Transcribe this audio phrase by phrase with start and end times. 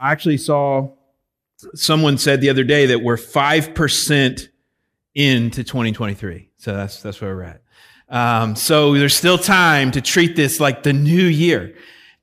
[0.00, 0.92] I actually saw
[1.74, 4.48] someone said the other day that we're 5%
[5.14, 6.50] into 2023.
[6.56, 7.62] So that's, that's where we're at.
[8.08, 11.74] Um, so there's still time to treat this like the new year.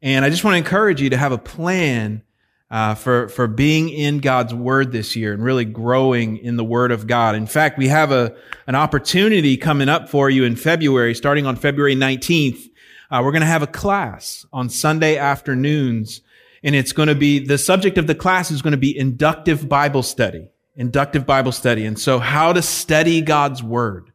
[0.01, 2.23] And I just want to encourage you to have a plan
[2.71, 6.92] uh, for for being in God's Word this year and really growing in the Word
[6.92, 7.35] of God.
[7.35, 8.35] In fact, we have a
[8.67, 12.69] an opportunity coming up for you in February, starting on February 19th.
[13.12, 16.21] Uh, we're going to have a class on Sunday afternoons,
[16.66, 19.70] and it's going to be the subject of the class is going to be inductive
[19.70, 20.49] Bible study.
[20.75, 24.11] Inductive Bible study, and so how to study God's Word.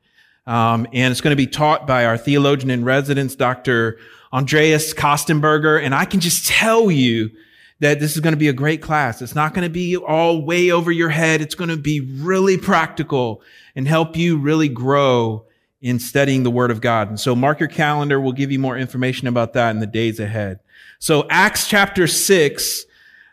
[0.47, 3.99] Um, and it's going to be taught by our theologian in residence, Dr.
[4.31, 5.83] Andreas Kostenberger.
[5.83, 7.31] And I can just tell you
[7.79, 9.23] that this is going to be a great class.
[9.23, 11.41] It's not going to be all way over your head.
[11.41, 13.43] It's going to be really practical
[13.75, 15.47] and help you really grow
[15.81, 17.09] in studying the Word of God.
[17.09, 18.21] And so mark your calendar.
[18.21, 20.61] We'll give you more information about that in the days ahead.
[21.03, 22.85] So Acts chapter 6,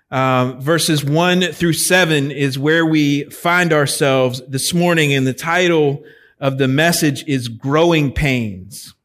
[0.09, 5.13] uh, verses 1 through 7 is where we find ourselves this morning.
[5.13, 6.01] And the title
[6.39, 8.95] of the message is Growing Pains.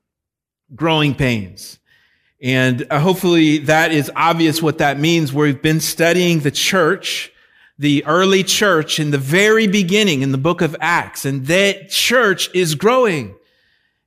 [0.76, 1.80] Growing Pains.
[2.40, 5.32] And uh, hopefully that is obvious what that means.
[5.32, 7.32] We've been studying the church,
[7.80, 12.48] the early church in the very beginning in the book of Acts, and that church
[12.54, 13.34] is growing.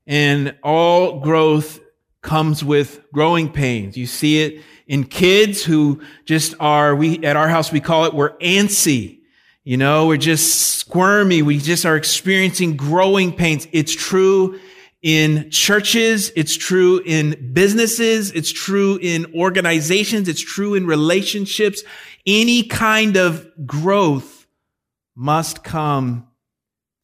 [0.07, 1.81] And all growth
[2.25, 3.95] comes with growing pains.
[3.95, 8.13] You see it in kids who just are, we, at our house, we call it,
[8.13, 9.19] we're antsy.
[9.63, 11.41] You know, we're just squirmy.
[11.41, 13.67] We just are experiencing growing pains.
[13.71, 14.59] It's true
[15.01, 16.31] in churches.
[16.35, 18.31] It's true in businesses.
[18.31, 20.27] It's true in organizations.
[20.27, 21.83] It's true in relationships.
[22.27, 24.47] Any kind of growth
[25.15, 26.27] must come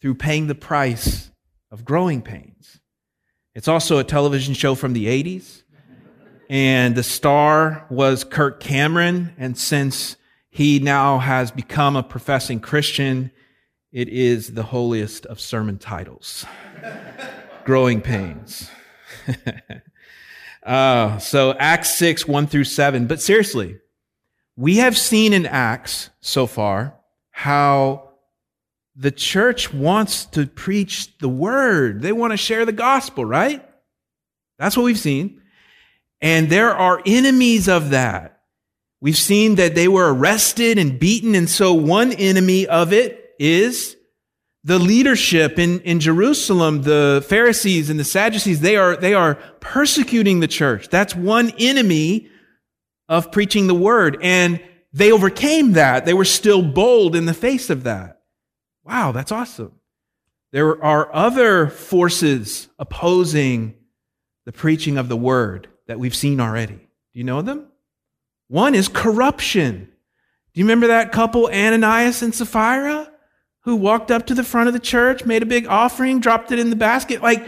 [0.02, 1.31] through paying the price
[1.72, 2.81] of growing pains.
[3.54, 5.64] It's also a television show from the 80s.
[6.50, 9.34] And the star was Kirk Cameron.
[9.38, 10.16] And since
[10.50, 13.32] he now has become a professing Christian,
[13.92, 16.46] it is the holiest of sermon titles
[17.66, 18.70] growing pains.
[20.64, 23.08] uh, so Acts 6, 1 through 7.
[23.08, 23.80] But seriously,
[24.56, 26.95] we have seen in Acts so far
[27.32, 28.11] how
[28.96, 32.02] the church wants to preach the word.
[32.02, 33.66] They want to share the gospel, right?
[34.60, 35.42] That's what we've seen.
[36.20, 38.42] And there are enemies of that.
[39.00, 41.34] We've seen that they were arrested and beaten.
[41.34, 43.96] And so one enemy of it is
[44.64, 50.40] the leadership in, in Jerusalem, the Pharisees and the Sadducees, they are, they are persecuting
[50.40, 50.90] the church.
[50.90, 52.30] That's one enemy
[53.10, 54.20] of preaching the word.
[54.22, 54.62] And
[54.94, 56.06] they overcame that.
[56.06, 58.20] They were still bold in the face of that.
[58.83, 59.73] Wow, that's awesome.
[60.52, 63.75] There are other forces opposing
[64.45, 66.75] the preaching of the word that we've seen already.
[66.75, 67.67] Do you know them?
[68.47, 69.87] One is corruption.
[70.53, 73.11] Do you remember that couple, Ananias and Sapphira?
[73.61, 76.59] who walked up to the front of the church, made a big offering, dropped it
[76.59, 77.48] in the basket, like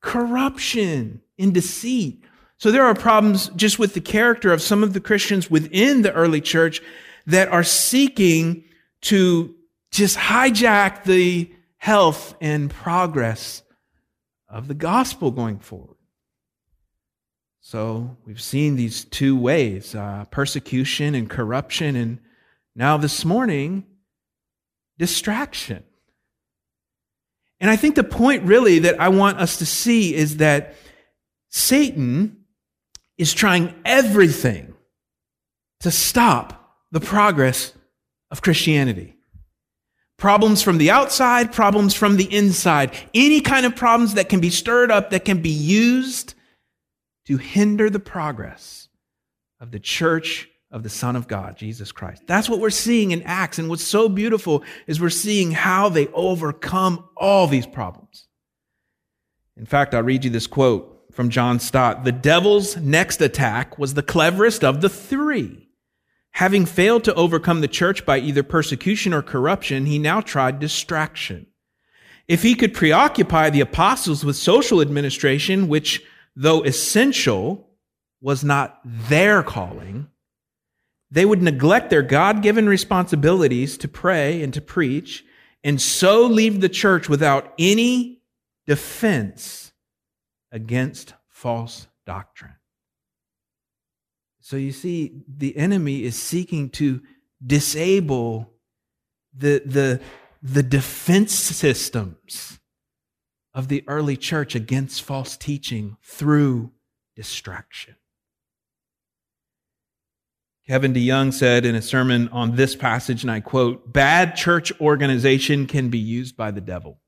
[0.00, 2.24] corruption and deceit.
[2.56, 6.12] So there are problems just with the character of some of the Christians within the
[6.12, 6.80] early church
[7.26, 8.64] that are seeking
[9.02, 9.54] to
[9.94, 13.62] just hijack the health and progress
[14.48, 15.96] of the gospel going forward.
[17.60, 21.94] So we've seen these two ways uh, persecution and corruption.
[21.94, 22.18] And
[22.74, 23.84] now this morning,
[24.98, 25.84] distraction.
[27.60, 30.74] And I think the point really that I want us to see is that
[31.50, 32.44] Satan
[33.16, 34.74] is trying everything
[35.80, 37.72] to stop the progress
[38.32, 39.13] of Christianity.
[40.16, 44.50] Problems from the outside, problems from the inside, any kind of problems that can be
[44.50, 46.34] stirred up, that can be used
[47.26, 48.88] to hinder the progress
[49.60, 52.22] of the church of the Son of God, Jesus Christ.
[52.26, 53.58] That's what we're seeing in Acts.
[53.58, 58.26] And what's so beautiful is we're seeing how they overcome all these problems.
[59.56, 62.04] In fact, I'll read you this quote from John Stott.
[62.04, 65.63] The devil's next attack was the cleverest of the three.
[66.34, 71.46] Having failed to overcome the church by either persecution or corruption, he now tried distraction.
[72.26, 76.02] If he could preoccupy the apostles with social administration, which,
[76.34, 77.68] though essential,
[78.20, 80.08] was not their calling,
[81.08, 85.24] they would neglect their God given responsibilities to pray and to preach,
[85.62, 88.22] and so leave the church without any
[88.66, 89.72] defense
[90.50, 92.53] against false doctrine.
[94.44, 97.00] So you see, the enemy is seeking to
[97.44, 98.52] disable
[99.34, 100.02] the, the,
[100.42, 102.58] the defense systems
[103.54, 106.72] of the early church against false teaching through
[107.16, 107.96] distraction.
[110.68, 115.66] Kevin DeYoung said in a sermon on this passage, and I quote, bad church organization
[115.66, 117.00] can be used by the devil.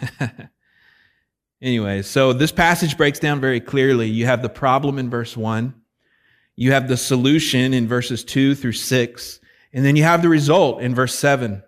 [1.60, 4.08] anyway, so this passage breaks down very clearly.
[4.08, 5.74] You have the problem in verse 1,
[6.56, 9.40] you have the solution in verses 2 through 6,
[9.72, 11.62] and then you have the result in verse 7.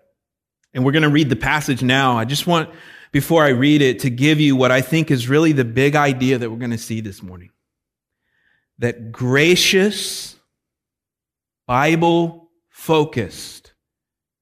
[0.73, 2.17] And we're going to read the passage now.
[2.17, 2.69] I just want,
[3.11, 6.37] before I read it, to give you what I think is really the big idea
[6.37, 7.49] that we're going to see this morning.
[8.79, 10.35] That gracious,
[11.65, 13.73] Bible focused,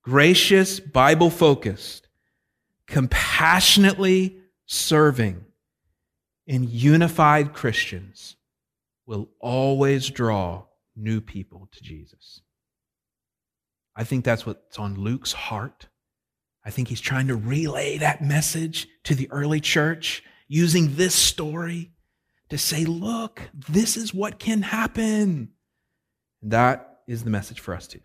[0.01, 2.07] gracious, Bible focused,
[2.88, 5.46] compassionately serving,
[6.48, 8.36] and unified Christians
[9.06, 10.64] will always draw
[10.96, 12.42] new people to Jesus.
[13.96, 15.88] I think that's what's on Luke's heart.
[16.66, 21.92] I think he's trying to relay that message to the early church using this story
[22.50, 25.50] to say, look, this is what can happen.
[26.42, 28.00] That is the message for us too.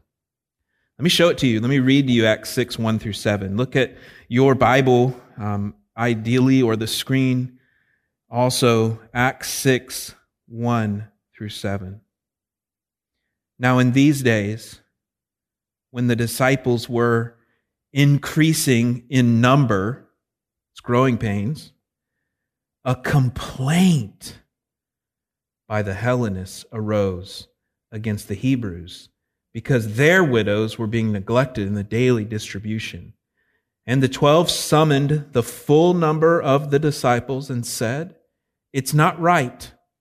[0.99, 1.61] Let me show it to you.
[1.61, 3.57] Let me read to you Acts 6, 1 through 7.
[3.57, 3.97] Look at
[4.27, 7.59] your Bible, um, ideally, or the screen.
[8.29, 10.15] Also, Acts 6,
[10.49, 12.01] 1 through 7.
[13.59, 14.81] Now, in these days,
[15.91, 17.37] when the disciples were
[17.93, 20.09] increasing in number,
[20.73, 21.73] it's growing pains,
[22.85, 24.41] a complaint
[25.67, 27.49] by the Hellenists arose
[27.91, 29.09] against the Hebrews
[29.53, 33.15] because their widows were being neglected in the daily distribution.
[33.87, 38.17] And the twelve summoned the full number of the disciples and said,
[38.73, 39.73] It's not right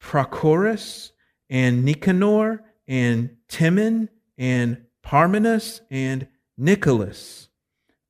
[0.00, 1.12] Prochorus,
[1.48, 4.08] and Nicanor, and Timon,
[4.38, 7.48] and Parmenas, and Nicholas,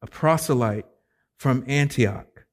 [0.03, 0.87] a proselyte
[1.37, 2.47] from Antioch.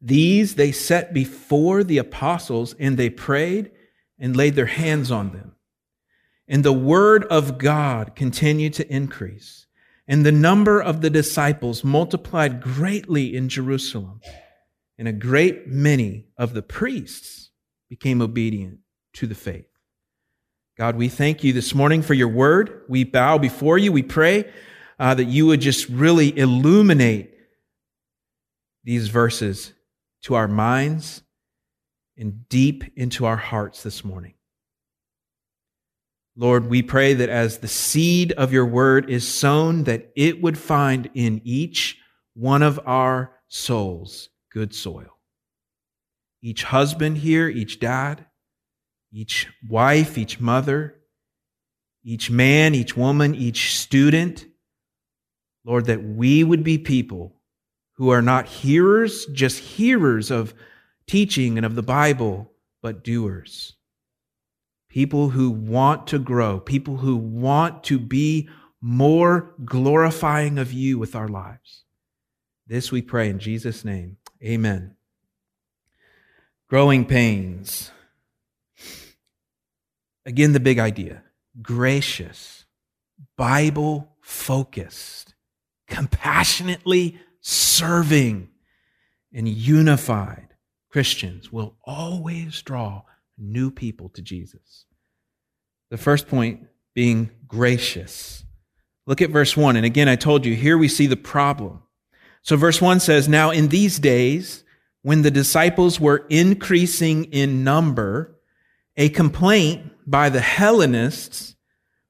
[0.00, 3.70] These they set before the apostles, and they prayed
[4.18, 5.56] and laid their hands on them.
[6.48, 9.66] And the word of God continued to increase.
[10.08, 14.20] And the number of the disciples multiplied greatly in Jerusalem.
[14.98, 17.49] And a great many of the priests
[17.90, 18.78] became obedient
[19.14, 19.66] to the faith.
[20.78, 22.84] God, we thank you this morning for your word.
[22.88, 23.92] We bow before you.
[23.92, 24.50] We pray
[24.98, 27.34] uh, that you would just really illuminate
[28.84, 29.74] these verses
[30.22, 31.22] to our minds
[32.16, 34.34] and deep into our hearts this morning.
[36.36, 40.56] Lord, we pray that as the seed of your word is sown, that it would
[40.56, 41.98] find in each
[42.34, 45.19] one of our souls good soil.
[46.42, 48.26] Each husband here, each dad,
[49.12, 50.96] each wife, each mother,
[52.02, 54.46] each man, each woman, each student,
[55.64, 57.36] Lord, that we would be people
[57.94, 60.54] who are not hearers, just hearers of
[61.06, 62.50] teaching and of the Bible,
[62.82, 63.76] but doers.
[64.88, 68.48] People who want to grow, people who want to be
[68.80, 71.84] more glorifying of you with our lives.
[72.66, 74.16] This we pray in Jesus' name.
[74.42, 74.96] Amen.
[76.70, 77.90] Growing pains.
[80.24, 81.24] Again, the big idea
[81.60, 82.64] gracious,
[83.36, 85.34] Bible focused,
[85.88, 88.48] compassionately serving,
[89.34, 90.54] and unified
[90.90, 93.02] Christians will always draw
[93.36, 94.84] new people to Jesus.
[95.90, 98.44] The first point being gracious.
[99.08, 99.74] Look at verse 1.
[99.74, 101.82] And again, I told you, here we see the problem.
[102.42, 104.62] So, verse 1 says, Now in these days,
[105.02, 108.38] when the disciples were increasing in number,
[108.96, 111.54] a complaint by the Hellenists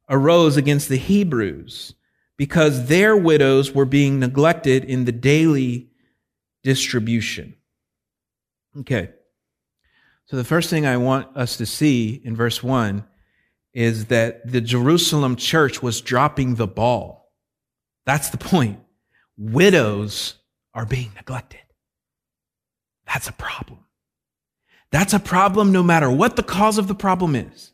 [0.09, 1.94] arose against the Hebrews
[2.37, 5.90] because their widows were being neglected in the daily
[6.62, 7.54] distribution.
[8.78, 9.11] Okay.
[10.26, 13.04] So the first thing I want us to see in verse 1
[13.73, 17.32] is that the Jerusalem church was dropping the ball.
[18.06, 18.80] That's the point.
[19.37, 20.37] Widows
[20.75, 21.61] are being neglected.
[23.12, 23.81] That's a problem.
[24.93, 27.73] That's a problem no matter what the cause of the problem is.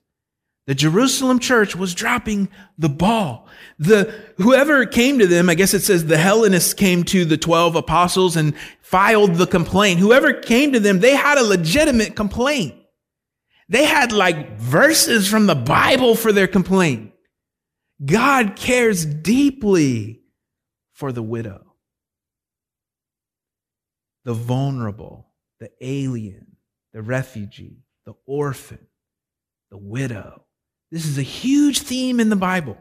[0.67, 3.47] The Jerusalem church was dropping the ball.
[3.79, 7.77] The, whoever came to them, I guess it says the Hellenists came to the 12
[7.77, 10.01] apostles and filed the complaint.
[10.01, 12.75] Whoever came to them, they had a legitimate complaint.
[13.69, 17.13] They had like verses from the Bible for their complaint.
[18.05, 20.21] God cares deeply
[20.93, 21.75] for the widow,
[24.25, 25.26] the vulnerable,
[25.61, 26.57] the alien,
[26.93, 28.87] the refugee, the orphan,
[29.71, 30.45] the widow.
[30.91, 32.79] This is a huge theme in the Bible.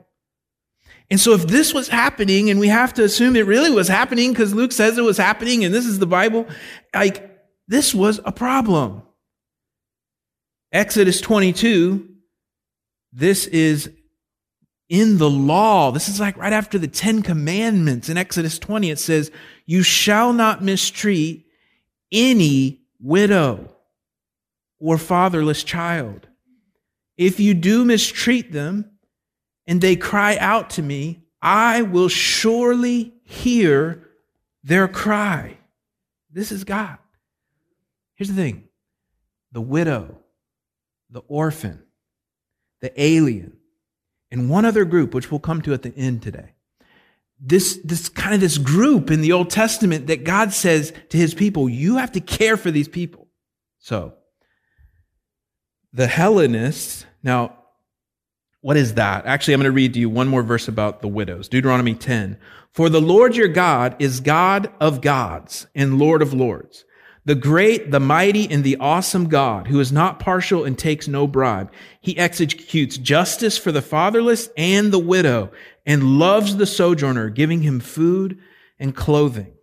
[1.10, 4.32] And so if this was happening, and we have to assume it really was happening
[4.32, 6.48] because Luke says it was happening and this is the Bible,
[6.94, 7.32] like
[7.68, 9.04] this was a problem.
[10.72, 12.08] Exodus 22,
[13.14, 13.90] this is
[14.90, 15.92] in the law.
[15.92, 18.10] This is like right after the Ten Commandments.
[18.10, 19.32] In Exodus 20, it says,
[19.66, 21.45] You shall not mistreat
[22.12, 23.76] any widow
[24.80, 26.28] or fatherless child.
[27.18, 28.92] If you do mistreat them
[29.68, 34.10] and they cry out to me, I will surely hear
[34.64, 35.58] their cry.
[36.32, 36.98] This is God.
[38.16, 38.68] Here's the thing
[39.52, 40.18] the widow,
[41.10, 41.84] the orphan,
[42.82, 43.58] the alien,
[44.32, 46.55] and one other group, which we'll come to at the end today.
[47.40, 51.34] This, this kind of this group in the Old Testament that God says to his
[51.34, 53.28] people, you have to care for these people.
[53.80, 54.14] So,
[55.94, 57.58] the Hellenists, now,
[58.62, 59.26] what is that?
[59.26, 61.48] Actually, I'm going to read to you one more verse about the widows.
[61.48, 62.38] Deuteronomy 10.
[62.74, 66.84] For the Lord your God is God of gods and Lord of lords
[67.26, 71.26] the great, the mighty, and the awesome God, who is not partial and takes no
[71.26, 71.72] bribe.
[72.00, 75.52] He executes justice for the fatherless and the widow,
[75.86, 78.40] and loves the sojourner, giving him food
[78.80, 79.54] and clothing.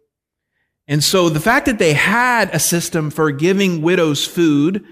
[0.89, 4.85] And so the fact that they had a system for giving widows food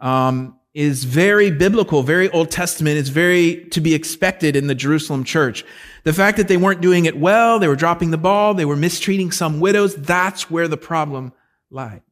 [0.00, 2.98] um, is very biblical, very Old Testament.
[2.98, 5.64] It's very to be expected in the Jerusalem church.
[6.04, 8.76] The fact that they weren't doing it well, they were dropping the ball, they were
[8.76, 11.32] mistreating some widows, that's where the problem
[11.70, 12.02] lied.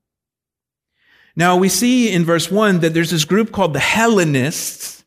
[1.36, 5.04] Now we see in verse one that there's this group called the Hellenists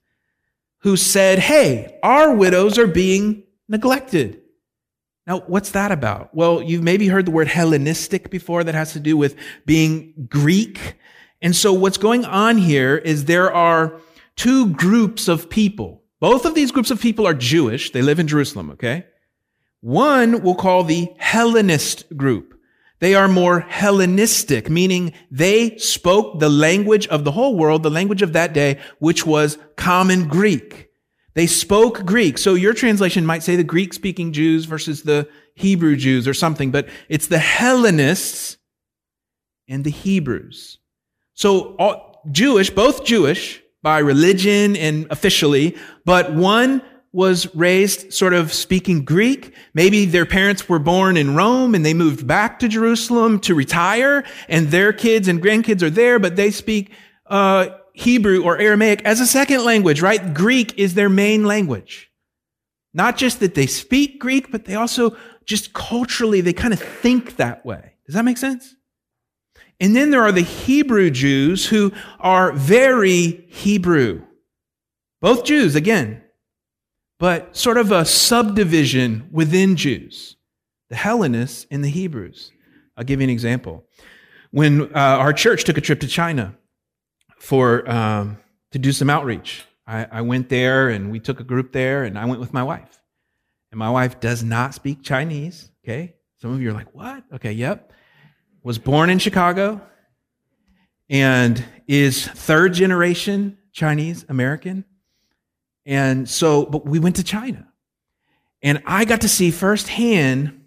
[0.79, 4.41] who said, Hey, our widows are being neglected.
[5.25, 6.33] Now, what's that about?
[6.33, 9.35] Well, you've maybe heard the word Hellenistic before that has to do with
[9.65, 10.95] being Greek.
[11.41, 14.01] And so what's going on here is there are
[14.35, 16.01] two groups of people.
[16.19, 17.91] Both of these groups of people are Jewish.
[17.91, 19.05] They live in Jerusalem, okay?
[19.81, 22.59] One we'll call the Hellenist group.
[22.99, 28.21] They are more Hellenistic, meaning they spoke the language of the whole world, the language
[28.21, 30.88] of that day, which was common Greek.
[31.39, 32.37] They spoke Greek.
[32.37, 36.69] So your translation might say the Greek speaking Jews versus the Hebrew Jews or something,
[36.69, 38.57] but it's the Hellenists
[39.65, 40.79] and the Hebrews.
[41.35, 46.81] So all, Jewish, both Jewish by religion and officially, but one
[47.13, 49.55] was raised sort of speaking Greek.
[49.73, 54.25] Maybe their parents were born in Rome and they moved back to Jerusalem to retire
[54.49, 56.91] and their kids and grandkids are there, but they speak
[57.27, 57.67] uh,
[57.99, 60.33] Hebrew or Aramaic as a second language, right?
[60.33, 62.09] Greek is their main language.
[62.93, 67.35] Not just that they speak Greek, but they also just culturally, they kind of think
[67.35, 67.95] that way.
[68.05, 68.73] Does that make sense?
[69.81, 74.23] And then there are the Hebrew Jews who are very Hebrew.
[75.19, 76.23] Both Jews, again,
[77.19, 80.37] but sort of a subdivision within Jews
[80.89, 82.51] the Hellenists and the Hebrews.
[82.97, 83.85] I'll give you an example.
[84.51, 86.55] When uh, our church took a trip to China
[87.39, 88.37] for um,
[88.71, 92.17] to do some outreach, I, I went there and we took a group there, and
[92.17, 93.01] I went with my wife.
[93.71, 95.71] And my wife does not speak Chinese.
[95.83, 97.91] Okay, some of you are like, "What?" Okay, yep.
[98.61, 99.81] Was born in Chicago
[101.09, 104.85] and is third generation Chinese American.
[105.85, 107.67] And so, but we went to China.
[108.61, 110.65] And I got to see firsthand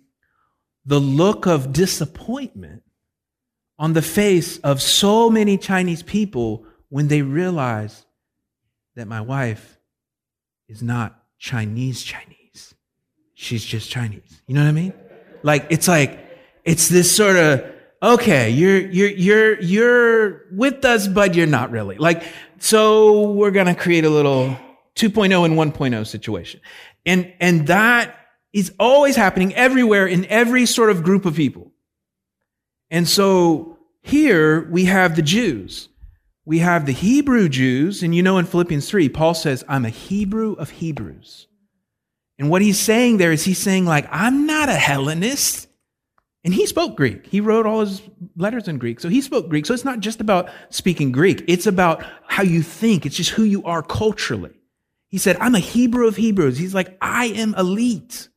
[0.84, 2.82] the look of disappointment
[3.82, 8.06] on the face of so many Chinese people when they realize
[8.94, 9.76] that my wife
[10.68, 12.74] is not Chinese Chinese.
[13.34, 14.40] She's just Chinese.
[14.46, 14.92] You know what I mean?
[15.42, 16.20] Like it's like
[16.64, 17.64] it's this sort of
[18.00, 21.96] okay, you're you're you're you're with us but you're not really.
[21.96, 22.22] Like
[22.58, 24.56] so we're going to create a little
[24.94, 26.60] 2.0 and 1.0 situation.
[27.04, 28.14] And, and that
[28.52, 31.72] is always happening everywhere in every sort of group of people.
[32.92, 33.71] And so
[34.02, 35.88] here we have the Jews.
[36.44, 38.02] We have the Hebrew Jews.
[38.02, 41.46] And you know, in Philippians 3, Paul says, I'm a Hebrew of Hebrews.
[42.38, 45.68] And what he's saying there is he's saying, like, I'm not a Hellenist.
[46.44, 47.26] And he spoke Greek.
[47.26, 48.02] He wrote all his
[48.36, 48.98] letters in Greek.
[48.98, 49.64] So he spoke Greek.
[49.64, 51.44] So it's not just about speaking Greek.
[51.46, 53.06] It's about how you think.
[53.06, 54.54] It's just who you are culturally.
[55.06, 56.58] He said, I'm a Hebrew of Hebrews.
[56.58, 58.28] He's like, I am elite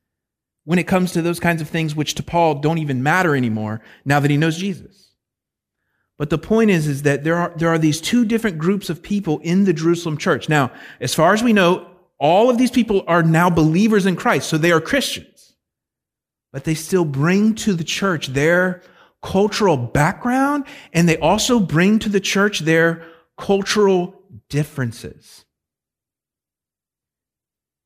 [0.65, 3.81] when it comes to those kinds of things, which to Paul don't even matter anymore
[4.03, 5.04] now that he knows Jesus.
[6.17, 9.03] But the point is, is that there are, there are these two different groups of
[9.03, 10.47] people in the Jerusalem church.
[10.47, 14.49] Now, as far as we know, all of these people are now believers in Christ,
[14.49, 15.55] so they are Christians.
[16.53, 18.81] But they still bring to the church their
[19.21, 23.03] cultural background, and they also bring to the church their
[23.37, 25.43] cultural differences.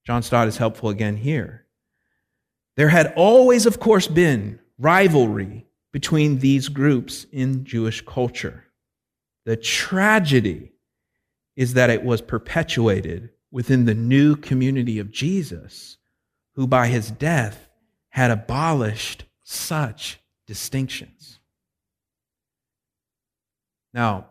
[0.06, 1.66] John Stott is helpful again here.
[2.78, 8.66] There had always, of course, been rivalry between these groups in Jewish culture.
[9.46, 10.74] The tragedy
[11.56, 15.98] is that it was perpetuated within the new community of Jesus,
[16.56, 17.68] who by his death
[18.10, 21.40] had abolished such distinctions.
[23.94, 24.28] Now,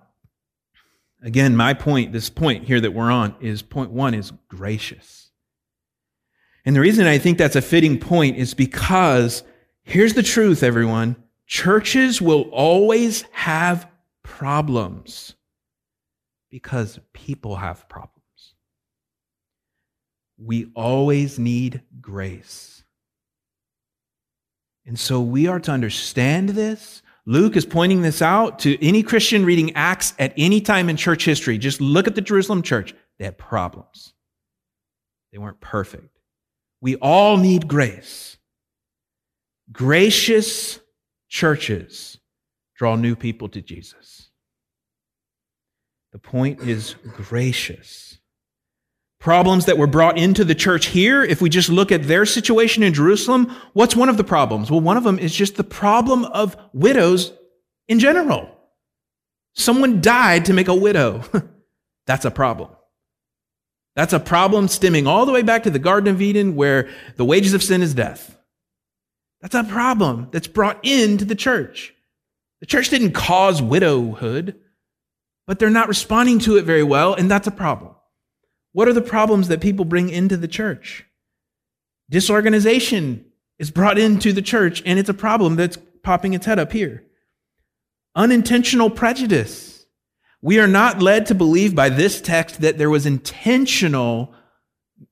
[1.23, 5.31] again, my point, this point here that we're on, is point one is gracious.
[6.65, 9.43] And the reason I think that's a fitting point is because
[9.83, 11.17] here's the truth, everyone
[11.49, 13.91] churches will always have
[14.23, 15.35] problems
[16.51, 18.15] because people have problems.
[20.39, 22.85] We always need grace.
[24.87, 27.03] And so we are to understand this.
[27.27, 31.25] Luke is pointing this out to any Christian reading Acts at any time in church
[31.25, 31.59] history.
[31.59, 32.95] Just look at the Jerusalem church.
[33.19, 34.13] They had problems,
[35.33, 36.19] they weren't perfect.
[36.81, 38.37] We all need grace.
[39.73, 40.79] Gracious
[41.29, 42.19] churches
[42.77, 44.31] draw new people to Jesus.
[46.13, 48.19] The point is gracious.
[49.21, 52.83] Problems that were brought into the church here, if we just look at their situation
[52.83, 54.71] in Jerusalem, what's one of the problems?
[54.71, 57.33] Well, one of them is just the problem of widows
[57.89, 58.49] in general.
[59.55, 61.25] Someone died to make a widow.
[62.07, 62.71] That's a problem.
[63.97, 67.25] That's a problem stemming all the way back to the Garden of Eden where the
[67.25, 68.38] wages of sin is death.
[69.41, 71.95] That's a problem that's brought into the church.
[72.61, 74.57] The church didn't cause widowhood,
[75.47, 77.95] but they're not responding to it very well, and that's a problem.
[78.73, 81.07] What are the problems that people bring into the church?
[82.11, 83.25] Disorganization
[83.59, 87.05] is brought into the church, and it's a problem that's popping its head up here.
[88.15, 89.87] Unintentional prejudice.
[90.41, 94.35] We are not led to believe by this text that there was intentional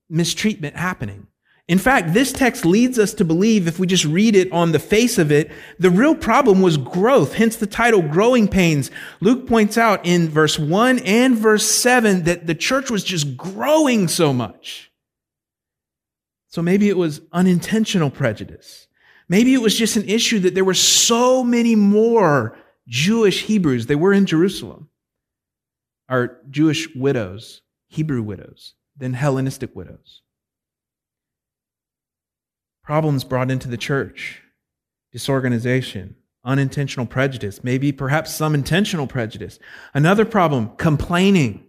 [0.08, 1.26] mistreatment happening.
[1.68, 4.78] In fact, this text leads us to believe, if we just read it on the
[4.78, 5.50] face of it,
[5.80, 8.92] the real problem was growth, hence the title Growing Pains.
[9.20, 14.06] Luke points out in verse 1 and verse 7 that the church was just growing
[14.06, 14.92] so much.
[16.46, 18.86] So maybe it was unintentional prejudice.
[19.28, 23.86] Maybe it was just an issue that there were so many more Jewish Hebrews.
[23.86, 24.88] They were in Jerusalem,
[26.08, 30.22] or Jewish widows, Hebrew widows, than Hellenistic widows
[32.86, 34.40] problems brought into the church,
[35.12, 39.58] disorganization, unintentional prejudice, maybe perhaps some intentional prejudice.
[39.92, 41.64] Another problem, complaining.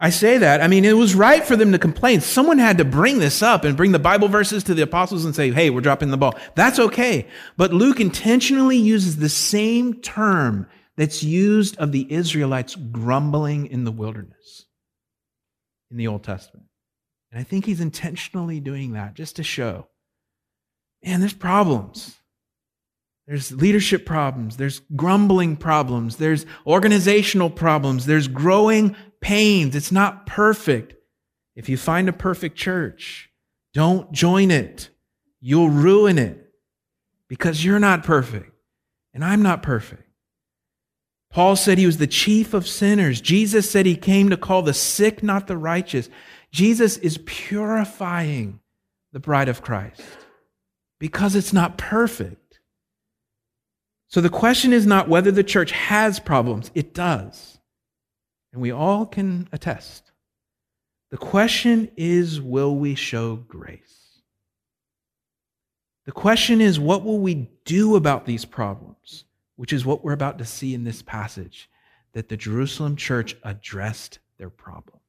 [0.00, 2.20] I say that, I mean, it was right for them to complain.
[2.20, 5.36] Someone had to bring this up and bring the Bible verses to the apostles and
[5.36, 6.34] say, hey, we're dropping the ball.
[6.56, 7.28] That's okay.
[7.56, 13.92] But Luke intentionally uses the same term that's used of the Israelites grumbling in the
[13.92, 14.66] wilderness
[15.90, 16.66] in the Old Testament.
[17.30, 19.86] And I think he's intentionally doing that just to show
[21.02, 22.16] man, there's problems.
[23.26, 24.56] There's leadership problems.
[24.56, 26.16] There's grumbling problems.
[26.16, 28.04] There's organizational problems.
[28.04, 29.76] There's growing pains.
[29.76, 30.94] It's not perfect.
[31.54, 33.30] If you find a perfect church,
[33.72, 34.90] don't join it.
[35.40, 36.52] You'll ruin it
[37.28, 38.52] because you're not perfect
[39.14, 40.04] and I'm not perfect.
[41.30, 43.20] Paul said he was the chief of sinners.
[43.20, 46.08] Jesus said he came to call the sick, not the righteous.
[46.52, 48.60] Jesus is purifying
[49.12, 50.02] the bride of Christ
[50.98, 52.60] because it's not perfect.
[54.08, 57.58] So the question is not whether the church has problems, it does.
[58.52, 60.10] And we all can attest.
[61.10, 64.22] The question is will we show grace?
[66.06, 69.24] The question is what will we do about these problems,
[69.56, 71.68] which is what we're about to see in this passage
[72.12, 74.99] that the Jerusalem church addressed their problem.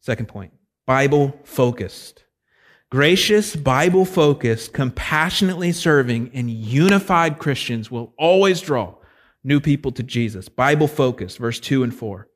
[0.00, 0.52] Second point
[0.86, 2.24] Bible focused.
[2.90, 8.96] Gracious, Bible focused, compassionately serving, and unified Christians will always draw
[9.44, 10.48] new people to Jesus.
[10.48, 12.26] Bible focused, verse 2 and 4.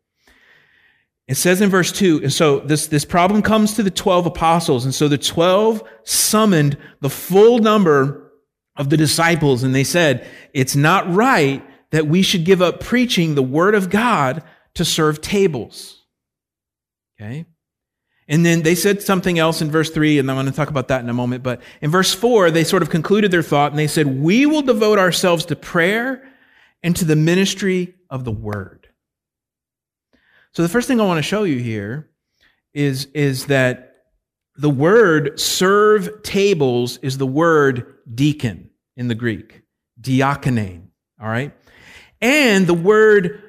[1.26, 4.84] It says in verse 2, and so this, this problem comes to the 12 apostles,
[4.84, 8.32] and so the 12 summoned the full number
[8.76, 13.34] of the disciples, and they said, It's not right that we should give up preaching
[13.34, 16.04] the word of God to serve tables.
[17.20, 17.46] Okay?
[18.26, 20.88] And then they said something else in verse 3, and I'm going to talk about
[20.88, 21.42] that in a moment.
[21.42, 24.62] But in verse 4, they sort of concluded their thought and they said, We will
[24.62, 26.26] devote ourselves to prayer
[26.82, 28.88] and to the ministry of the word.
[30.52, 32.08] So the first thing I want to show you here
[32.72, 33.94] is, is that
[34.56, 39.62] the word serve tables is the word deacon in the Greek,
[40.00, 40.88] diakonein,
[41.20, 41.52] all right?
[42.20, 43.43] And the word,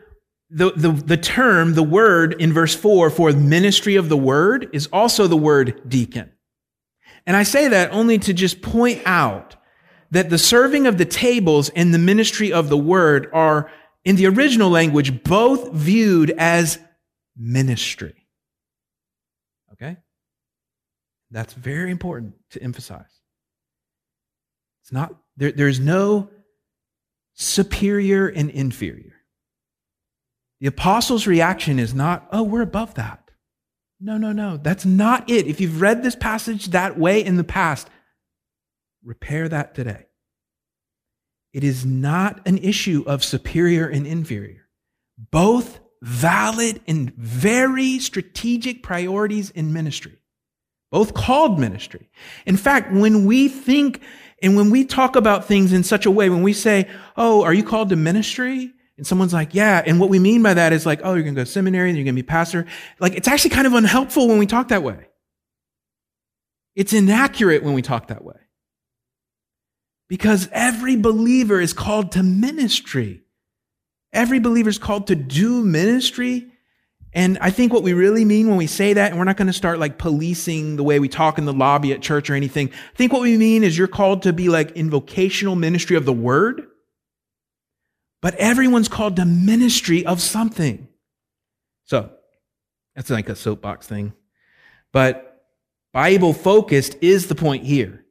[0.55, 4.87] the, the, the term, the word in verse 4 for ministry of the word is
[4.93, 6.31] also the word deacon.
[7.27, 9.57] And I say that only to just point out
[10.11, 13.69] that the serving of the tables and the ministry of the word are,
[14.05, 16.79] in the original language, both viewed as
[17.35, 18.15] ministry.
[19.73, 19.97] Okay?
[21.31, 23.03] That's very important to emphasize.
[24.83, 26.29] It's not, there, there's no
[27.33, 29.14] superior and inferior.
[30.61, 33.31] The apostles' reaction is not, oh, we're above that.
[33.99, 34.57] No, no, no.
[34.57, 35.47] That's not it.
[35.47, 37.89] If you've read this passage that way in the past,
[39.03, 40.05] repair that today.
[41.53, 44.67] It is not an issue of superior and inferior.
[45.31, 50.17] Both valid and very strategic priorities in ministry.
[50.91, 52.09] Both called ministry.
[52.45, 54.01] In fact, when we think
[54.41, 57.53] and when we talk about things in such a way, when we say, Oh, are
[57.53, 58.71] you called to ministry?
[58.97, 59.83] And someone's like, yeah.
[59.85, 61.89] And what we mean by that is like, oh, you're going to go to seminary
[61.89, 62.65] and you're going to be pastor.
[62.99, 65.07] Like, it's actually kind of unhelpful when we talk that way.
[66.75, 68.35] It's inaccurate when we talk that way.
[70.07, 73.23] Because every believer is called to ministry.
[74.13, 76.51] Every believer is called to do ministry.
[77.11, 79.47] And I think what we really mean when we say that, and we're not going
[79.47, 82.69] to start like policing the way we talk in the lobby at church or anything.
[82.69, 86.05] I think what we mean is you're called to be like in vocational ministry of
[86.05, 86.67] the word
[88.25, 90.87] but everyone's called to ministry of something.
[91.83, 92.09] So
[92.95, 94.13] that's like a soapbox thing.
[94.91, 95.45] But
[95.93, 98.03] Bible focused is the point here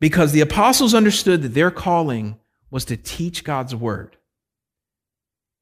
[0.00, 2.38] because the apostles understood that their calling
[2.70, 4.16] was to teach God's word.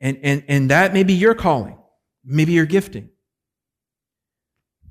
[0.01, 1.77] And, and, and that may be your calling,
[2.25, 3.09] maybe your gifting.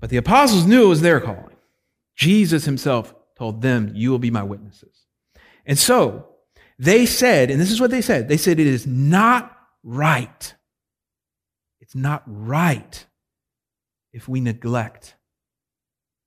[0.02, 1.56] But the apostles knew it was their calling.
[2.18, 5.06] Jesus himself told them, You will be my witnesses.
[5.66, 6.31] And so,
[6.82, 10.56] they said, and this is what they said they said, it is not right.
[11.80, 13.06] It's not right
[14.14, 15.16] if we neglect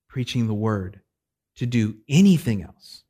[0.08, 1.00] preaching the word
[1.56, 3.02] to do anything else.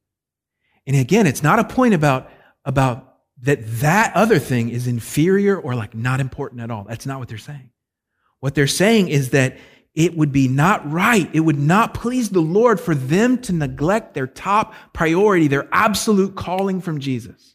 [0.86, 2.30] And again, it's not a point about,
[2.64, 6.84] about that that other thing is inferior or like not important at all.
[6.84, 7.70] That's not what they're saying.
[8.40, 9.58] What they're saying is that
[9.94, 11.30] it would be not right.
[11.32, 16.34] It would not please the Lord for them to neglect their top priority, their absolute
[16.34, 17.54] calling from Jesus.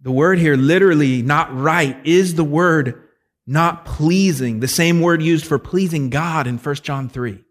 [0.00, 3.08] The word here, literally, not right, is the word
[3.46, 7.44] not pleasing, the same word used for pleasing God in 1 John 3.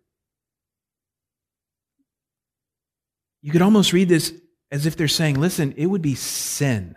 [3.41, 4.33] You could almost read this
[4.71, 6.95] as if they're saying, listen, it would be sin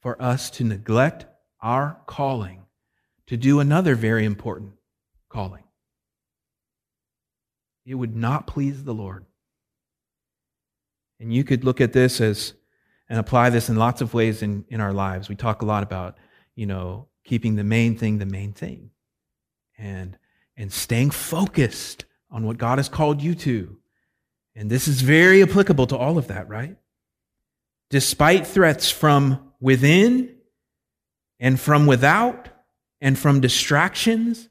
[0.00, 1.26] for us to neglect
[1.60, 2.61] our calling
[3.32, 4.74] to do another very important
[5.30, 5.64] calling.
[7.86, 9.24] It would not please the Lord.
[11.18, 12.52] And you could look at this as
[13.08, 15.30] and apply this in lots of ways in, in our lives.
[15.30, 16.18] We talk a lot about,
[16.54, 18.90] you know, keeping the main thing the main thing
[19.78, 20.18] and
[20.58, 23.78] and staying focused on what God has called you to.
[24.54, 26.76] And this is very applicable to all of that, right?
[27.88, 30.36] Despite threats from within
[31.40, 32.50] and from without,
[33.02, 34.48] and from distractions,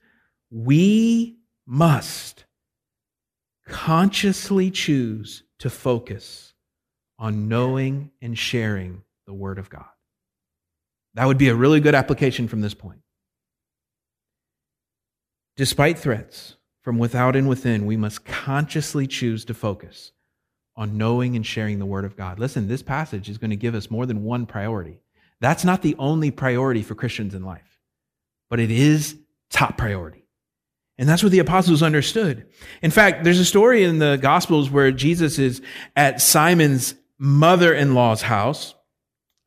[0.52, 2.44] we must
[3.66, 6.54] consciously choose to focus
[7.18, 9.86] on knowing and sharing the Word of God.
[11.14, 13.00] That would be a really good application from this point.
[15.56, 20.12] Despite threats from without and within, we must consciously choose to focus
[20.76, 22.38] on knowing and sharing the Word of God.
[22.38, 25.00] Listen, this passage is going to give us more than one priority.
[25.40, 27.71] That's not the only priority for Christians in life
[28.52, 29.18] but it is
[29.50, 30.26] top priority.
[30.98, 32.46] And that's what the apostles understood.
[32.82, 35.62] In fact, there's a story in the Gospels where Jesus is
[35.96, 38.76] at Simon's mother in law's house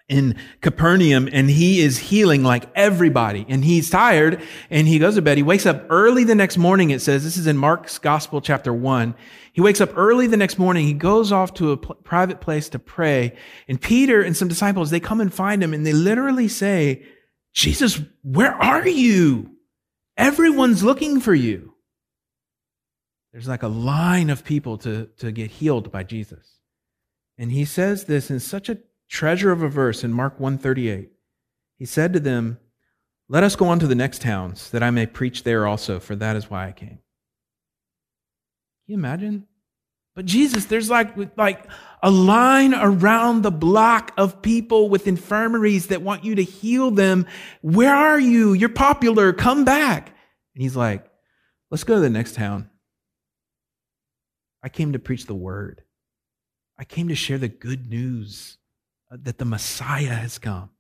[0.09, 5.23] in Capernaum and he is healing like everybody and he's tired and he goes to
[5.23, 5.37] bed.
[5.37, 6.91] He wakes up early the next morning.
[6.91, 9.15] It says, this is in Mark's gospel, chapter one.
[9.53, 10.87] He wakes up early the next morning.
[10.87, 13.37] He goes off to a pl- private place to pray
[13.69, 17.03] and Peter and some disciples, they come and find him and they literally say,
[17.55, 19.53] Jesus, where are you?
[20.17, 21.75] Everyone's looking for you.
[23.33, 26.59] There's like a line of people to, to get healed by Jesus.
[27.39, 31.11] And he says this in such a treasure of a verse in Mark 138.
[31.79, 32.59] He said to them,
[33.29, 36.15] Let us go on to the next towns, that I may preach there also, for
[36.17, 36.89] that is why I came.
[36.89, 36.99] Can
[38.87, 39.47] you imagine?
[40.15, 41.67] But Jesus, there's like, like
[42.03, 47.27] a line around the block of people with infirmaries that want you to heal them.
[47.63, 48.53] Where are you?
[48.53, 49.33] You're popular.
[49.33, 50.09] Come back.
[50.55, 51.05] And he's like,
[51.71, 52.71] let's go to the next town.
[54.63, 55.83] I came to preach the word.
[56.79, 58.59] I came to share the good news
[59.11, 60.71] uh, that the Messiah has come.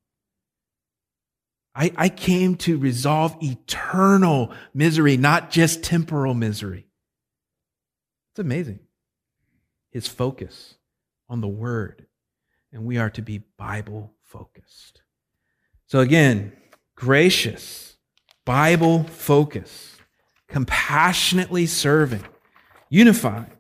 [1.74, 6.86] I, I came to resolve eternal misery, not just temporal misery.
[8.32, 8.78] It's amazing.
[9.94, 10.74] His focus
[11.28, 12.06] on the word.
[12.72, 15.02] And we are to be Bible focused.
[15.86, 16.52] So again,
[16.96, 17.96] gracious,
[18.44, 20.00] Bible focused,
[20.48, 22.24] compassionately serving,
[22.88, 23.52] unified.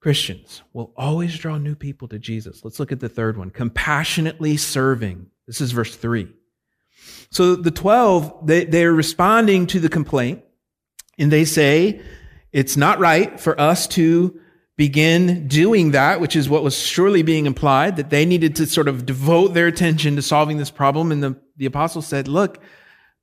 [0.00, 2.64] Christians will always draw new people to Jesus.
[2.64, 5.26] Let's look at the third one compassionately serving.
[5.46, 6.32] This is verse 3.
[7.30, 10.42] So the 12, they, they're responding to the complaint,
[11.18, 12.00] and they say,
[12.52, 14.40] It's not right for us to
[14.76, 18.88] begin doing that, which is what was surely being implied, that they needed to sort
[18.88, 21.10] of devote their attention to solving this problem.
[21.12, 22.58] And the, the apostles said, Look,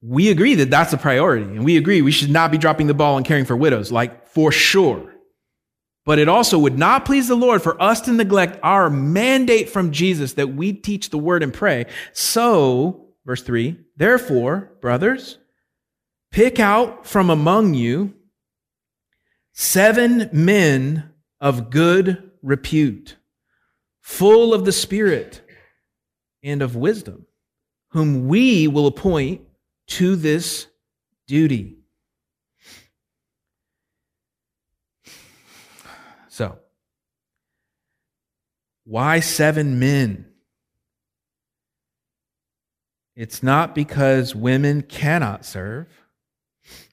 [0.02, 2.94] we agree that that's a priority, and we agree we should not be dropping the
[2.94, 5.14] ball on caring for widows, like for sure.
[6.06, 9.92] But it also would not please the Lord for us to neglect our mandate from
[9.92, 11.86] Jesus that we teach the word and pray.
[12.12, 15.38] So, verse 3, therefore, brothers,
[16.32, 18.14] pick out from among you
[19.54, 21.13] seven men
[21.44, 23.18] of good repute,
[24.00, 25.42] full of the Spirit
[26.42, 27.26] and of wisdom,
[27.90, 29.42] whom we will appoint
[29.86, 30.68] to this
[31.28, 31.76] duty.
[36.30, 36.60] So,
[38.86, 40.26] why seven men?
[43.18, 45.88] It's not because women cannot serve.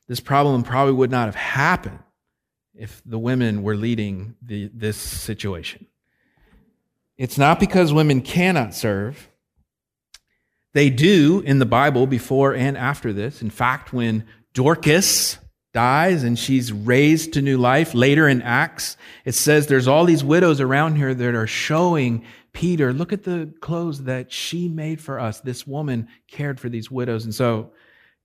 [0.09, 2.01] This problem probably would not have happened
[2.81, 5.87] if the women were leading the, this situation.
[7.17, 9.29] It's not because women cannot serve.
[10.73, 13.43] They do in the Bible before and after this.
[13.43, 15.39] In fact, when Dorcas
[15.73, 17.95] dies and she's raised to new life.
[17.95, 22.93] Later in Acts, it says there's all these widows around here that are showing Peter,
[22.93, 25.41] look at the clothes that she made for us.
[25.41, 27.25] This woman cared for these widows.
[27.25, 27.71] And so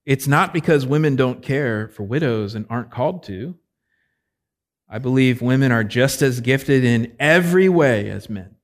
[0.05, 3.55] it's not because women don't care for widows and aren't called to.
[4.89, 8.55] I believe women are just as gifted in every way as men.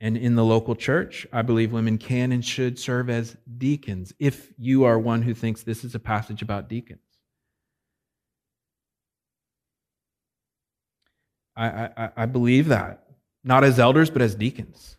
[0.00, 4.52] And in the local church, I believe women can and should serve as deacons if
[4.58, 7.00] you are one who thinks this is a passage about deacons.
[11.54, 13.04] I, I, I believe that.
[13.44, 14.96] Not as elders, but as deacons.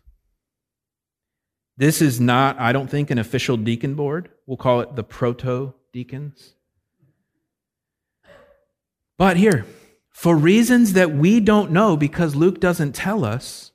[1.76, 4.30] This is not, I don't think, an official deacon board.
[4.46, 6.54] We'll call it the proto deacons.
[9.24, 9.64] But here,
[10.10, 13.72] for reasons that we don't know because Luke doesn't tell us,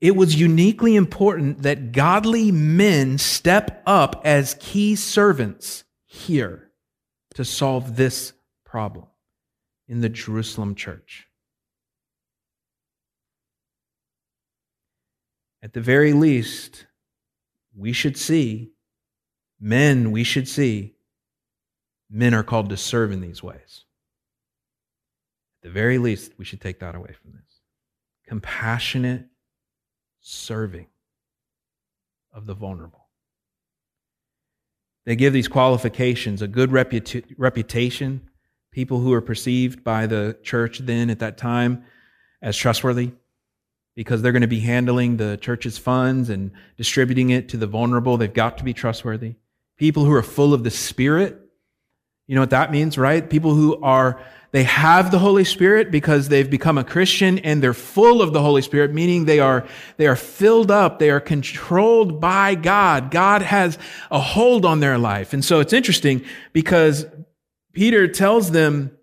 [0.00, 6.70] it was uniquely important that godly men step up as key servants here
[7.34, 8.32] to solve this
[8.64, 9.06] problem
[9.88, 11.26] in the Jerusalem church.
[15.60, 16.86] At the very least,
[17.74, 18.74] we should see,
[19.58, 20.94] men, we should see,
[22.08, 23.86] men are called to serve in these ways.
[25.62, 27.60] The very least, we should take that away from this.
[28.26, 29.26] Compassionate
[30.20, 30.86] serving
[32.32, 33.08] of the vulnerable.
[35.06, 38.28] They give these qualifications a good reputa- reputation,
[38.70, 41.84] people who are perceived by the church then at that time
[42.42, 43.12] as trustworthy
[43.96, 48.16] because they're going to be handling the church's funds and distributing it to the vulnerable.
[48.16, 49.34] They've got to be trustworthy.
[49.76, 51.49] People who are full of the Spirit.
[52.30, 53.28] You know what that means, right?
[53.28, 57.74] People who are, they have the Holy Spirit because they've become a Christian and they're
[57.74, 59.66] full of the Holy Spirit, meaning they are,
[59.96, 61.00] they are filled up.
[61.00, 63.10] They are controlled by God.
[63.10, 63.78] God has
[64.12, 65.32] a hold on their life.
[65.32, 67.04] And so it's interesting because
[67.72, 68.96] Peter tells them,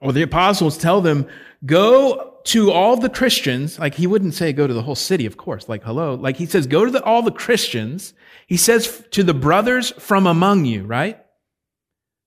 [0.00, 1.26] or the apostles tell them,
[1.66, 5.36] go to all the Christians, like he wouldn't say go to the whole city, of
[5.36, 6.14] course, like hello.
[6.14, 8.14] Like he says, go to the, all the Christians.
[8.46, 11.20] He says to the brothers from among you, right?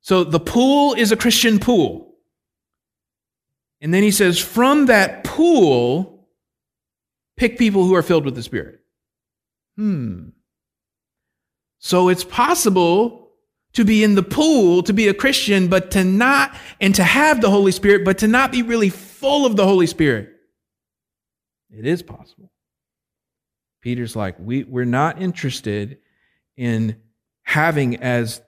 [0.01, 2.15] So the pool is a Christian pool.
[3.79, 6.27] And then he says, from that pool,
[7.37, 8.79] pick people who are filled with the Spirit.
[9.75, 10.29] Hmm.
[11.79, 13.29] So it's possible
[13.73, 17.41] to be in the pool, to be a Christian, but to not, and to have
[17.41, 20.29] the Holy Spirit, but to not be really full of the Holy Spirit.
[21.71, 22.51] It is possible.
[23.81, 25.99] Peter's like, we, we're not interested
[26.57, 26.97] in
[27.43, 28.41] having as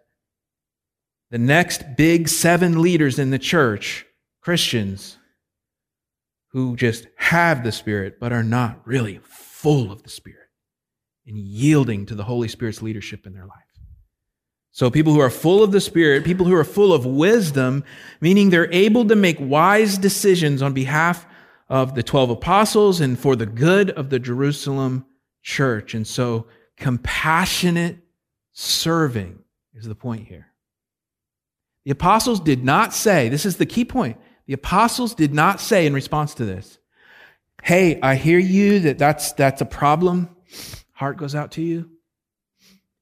[1.34, 4.06] the next big seven leaders in the church
[4.40, 5.18] Christians
[6.50, 10.50] who just have the Spirit but are not really full of the Spirit
[11.26, 13.58] and yielding to the Holy Spirit's leadership in their life.
[14.70, 17.84] So people who are full of the Spirit, people who are full of wisdom,
[18.22, 21.26] meaning they're able to make wise decisions on behalf
[21.68, 25.08] of the 12 apostles and for the good of the Jerusalem
[25.42, 25.96] church.
[25.96, 26.46] And so
[26.78, 27.98] compassionate
[28.52, 29.40] serving
[29.74, 30.53] is the point here.
[31.86, 34.18] The apostles did not say, this is the key point.
[34.46, 36.80] The apostles did not say in response to this,
[37.62, 40.30] Hey, I hear you that that's, that's a problem.
[40.92, 41.90] Heart goes out to you.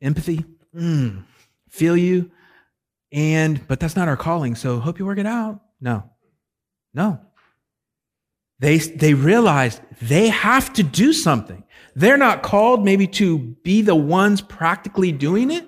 [0.02, 0.46] Empathy.
[0.76, 1.24] Mm,
[1.68, 2.32] feel you.
[3.12, 4.56] And, but that's not our calling.
[4.56, 5.62] So hope you work it out.
[5.82, 6.10] No,
[6.94, 7.20] no.
[8.60, 11.64] They, they realized they have to do something.
[11.96, 15.66] They're not called maybe to be the ones practically doing it,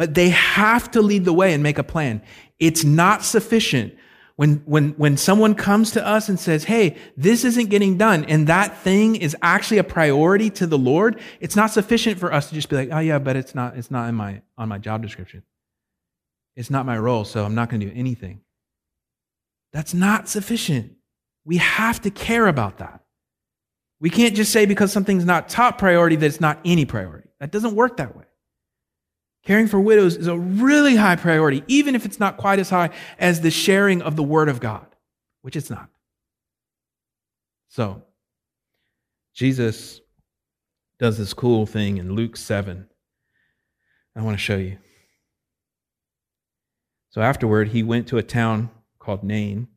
[0.00, 2.22] but they have to lead the way and make a plan.
[2.58, 3.94] It's not sufficient
[4.36, 8.46] when, when, when someone comes to us and says, Hey, this isn't getting done, and
[8.46, 12.54] that thing is actually a priority to the Lord, it's not sufficient for us to
[12.54, 15.02] just be like, Oh yeah, but it's not, it's not in my, on my job
[15.02, 15.42] description.
[16.56, 18.40] It's not my role, so I'm not going to do anything.
[19.74, 20.94] That's not sufficient.
[21.44, 23.04] We have to care about that.
[24.00, 27.28] We can't just say because something's not top priority that it's not any priority.
[27.38, 28.24] That doesn't work that way.
[29.44, 32.90] Caring for widows is a really high priority, even if it's not quite as high
[33.18, 34.86] as the sharing of the Word of God,
[35.42, 35.88] which it's not.
[37.68, 38.02] So,
[39.34, 40.00] Jesus
[40.98, 42.86] does this cool thing in Luke 7.
[44.14, 44.76] I want to show you.
[47.10, 49.68] So, afterward, he went to a town called Nain,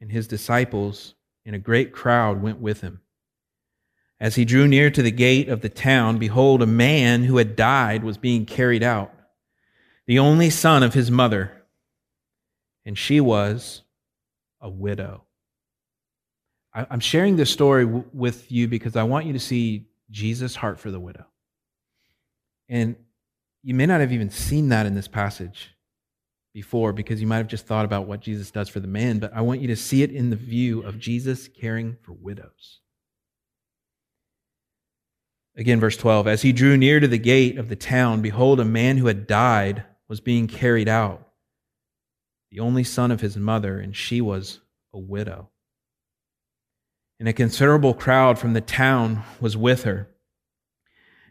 [0.00, 1.14] and his disciples
[1.46, 3.00] and a great crowd went with him.
[4.18, 7.54] As he drew near to the gate of the town, behold, a man who had
[7.54, 9.12] died was being carried out,
[10.06, 11.52] the only son of his mother,
[12.84, 13.82] and she was
[14.60, 15.24] a widow.
[16.72, 20.90] I'm sharing this story with you because I want you to see Jesus' heart for
[20.90, 21.26] the widow.
[22.68, 22.96] And
[23.62, 25.74] you may not have even seen that in this passage
[26.52, 29.32] before because you might have just thought about what Jesus does for the man, but
[29.34, 32.80] I want you to see it in the view of Jesus caring for widows.
[35.56, 38.64] Again, verse 12 As he drew near to the gate of the town, behold, a
[38.64, 41.26] man who had died was being carried out,
[42.50, 44.60] the only son of his mother, and she was
[44.92, 45.50] a widow.
[47.18, 50.10] And a considerable crowd from the town was with her.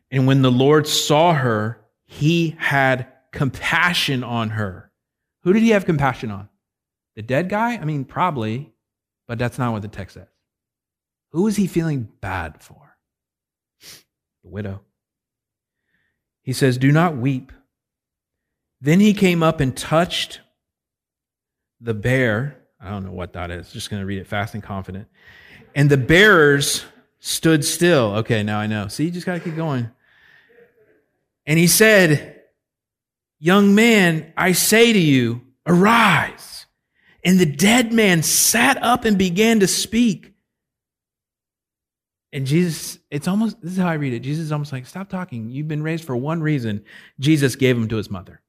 [0.09, 4.91] And when the Lord saw her, he had compassion on her.
[5.43, 6.49] Who did he have compassion on?
[7.15, 7.73] The dead guy?
[7.73, 8.73] I mean, probably,
[9.27, 10.27] but that's not what the text says.
[11.31, 12.84] Who is he feeling bad for?
[14.45, 14.81] The widow.
[16.41, 17.51] He says, Do not weep.
[18.79, 20.41] Then he came up and touched
[21.81, 22.61] the bear.
[22.79, 23.71] I don't know what that is.
[23.71, 25.07] Just going to read it fast and confident.
[25.73, 26.85] And the bearers
[27.19, 28.17] stood still.
[28.17, 28.87] Okay, now I know.
[28.87, 29.89] See, you just got to keep going.
[31.47, 32.43] And he said,
[33.39, 36.67] Young man, I say to you, arise.
[37.23, 40.34] And the dead man sat up and began to speak.
[42.35, 44.19] And Jesus, it's almost, this is how I read it.
[44.19, 45.49] Jesus is almost like, stop talking.
[45.49, 46.83] You've been raised for one reason.
[47.17, 48.41] Jesus gave him to his mother.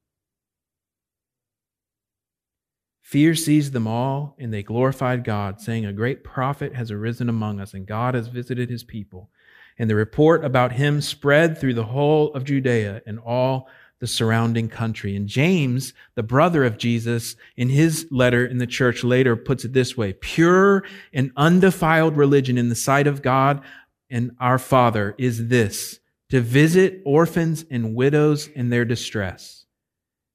[3.00, 7.60] Fear seized them all, and they glorified God, saying, A great prophet has arisen among
[7.60, 9.30] us, and God has visited his people.
[9.78, 13.68] And the report about him spread through the whole of Judea and all
[14.00, 15.16] the surrounding country.
[15.16, 19.72] And James, the brother of Jesus, in his letter in the church later puts it
[19.72, 23.62] this way pure and undefiled religion in the sight of God
[24.10, 25.98] and our Father is this
[26.30, 29.66] to visit orphans and widows in their distress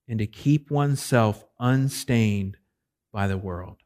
[0.07, 2.57] and to keep oneself unstained
[3.13, 3.77] by the world.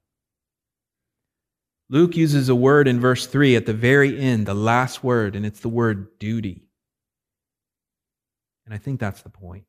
[1.89, 5.45] Luke uses a word in verse 3 at the very end, the last word, and
[5.45, 6.64] it's the word duty.
[8.65, 9.65] And I think that's the point.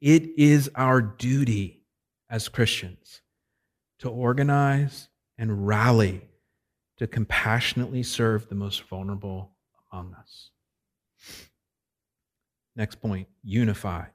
[0.00, 1.82] It is our duty
[2.28, 3.22] as Christians
[4.00, 6.28] to organize and rally
[6.98, 9.52] to compassionately serve the most vulnerable
[9.92, 10.50] among us.
[12.76, 14.10] Next point unified.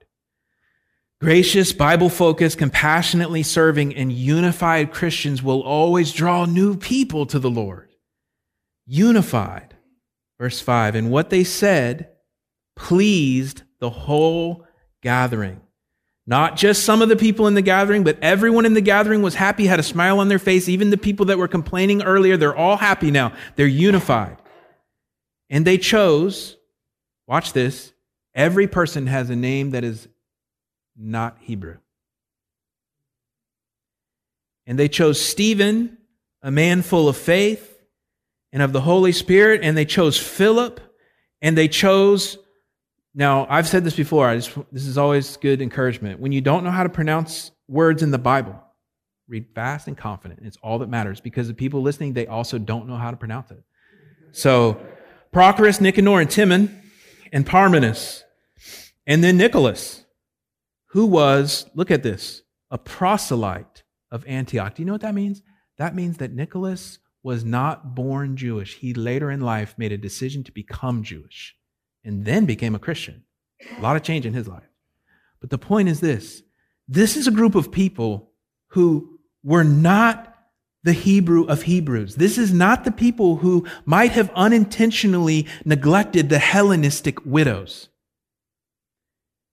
[1.22, 7.50] Gracious, Bible focused, compassionately serving, and unified Christians will always draw new people to the
[7.50, 7.90] Lord.
[8.86, 9.76] Unified.
[10.40, 12.10] Verse 5 And what they said
[12.76, 14.66] pleased the whole
[15.02, 15.62] gathering.
[16.28, 19.34] Not just some of the people in the gathering, but everyone in the gathering was
[19.34, 20.70] happy, had a smile on their face.
[20.70, 23.34] Even the people that were complaining earlier, they're all happy now.
[23.56, 24.38] They're unified.
[25.50, 26.58] And they chose,
[27.26, 27.94] watch this,
[28.36, 30.08] every person has a name that is
[30.96, 31.78] not Hebrew.
[34.68, 35.98] And they chose Stephen,
[36.44, 37.84] a man full of faith
[38.52, 40.80] and of the Holy Spirit, and they chose Philip,
[41.42, 42.38] and they chose
[43.20, 44.34] Now, I've said this before.
[44.34, 46.22] Just, this is always good encouragement.
[46.22, 48.58] When you don't know how to pronounce words in the Bible,
[49.28, 50.40] read fast and confident.
[50.46, 53.52] It's all that matters because the people listening, they also don't know how to pronounce
[53.52, 53.62] it.
[54.32, 54.80] So,
[55.34, 56.82] Prochorus, Nicanor, and Timon,
[57.34, 58.24] and Parmenas,
[59.06, 60.06] and then Nicholas,
[60.92, 64.76] who was, look at this, a proselyte of Antioch.
[64.76, 65.42] Do you know what that means?
[65.78, 68.78] That means that Nicholas was not born Jewish.
[68.78, 71.58] He later in life made a decision to become Jewish
[72.10, 73.24] and then became a Christian.
[73.78, 74.68] A lot of change in his life.
[75.40, 76.42] But the point is this
[76.88, 78.32] this is a group of people
[78.70, 80.26] who were not
[80.84, 82.16] the Hebrew of Hebrews.
[82.16, 87.90] This is not the people who might have unintentionally neglected the Hellenistic widows.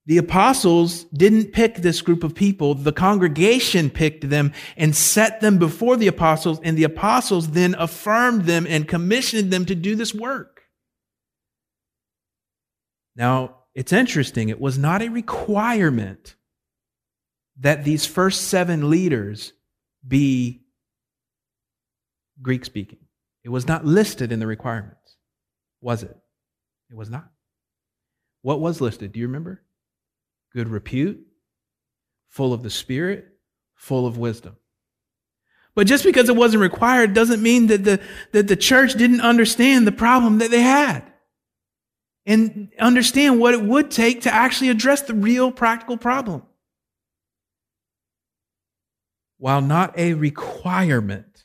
[0.07, 2.75] The apostles didn't pick this group of people.
[2.75, 8.45] The congregation picked them and set them before the apostles, and the apostles then affirmed
[8.45, 10.56] them and commissioned them to do this work.
[13.17, 14.51] Now, it's interesting.
[14.51, 16.37] It was not a requirement
[17.61, 19.53] that these first seven leaders
[20.07, 20.63] be
[22.43, 22.99] Greek speaking.
[23.43, 25.17] It was not listed in the requirements,
[25.81, 26.17] was it?
[26.91, 27.31] It was not.
[28.43, 29.13] What was listed?
[29.13, 29.63] Do you remember?
[30.53, 31.21] Good repute,
[32.29, 33.27] full of the Spirit,
[33.75, 34.57] full of wisdom.
[35.75, 38.01] But just because it wasn't required doesn't mean that the,
[38.33, 41.03] that the church didn't understand the problem that they had
[42.27, 46.43] and understand what it would take to actually address the real practical problem.
[49.39, 51.45] While not a requirement,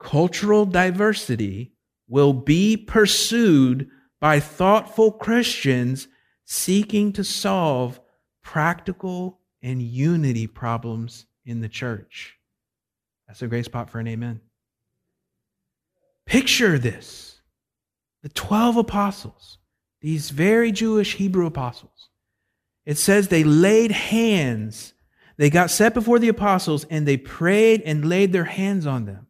[0.00, 1.72] cultural diversity
[2.08, 3.88] will be pursued
[4.20, 6.08] by thoughtful Christians
[6.44, 8.00] seeking to solve
[8.42, 12.36] practical and unity problems in the church.
[13.28, 14.40] That's a great spot for an amen.
[16.26, 17.40] Picture this
[18.22, 19.58] the 12 apostles,
[20.00, 22.08] these very Jewish Hebrew apostles.
[22.86, 24.94] It says they laid hands.
[25.36, 29.26] They got set before the apostles and they prayed and laid their hands on them.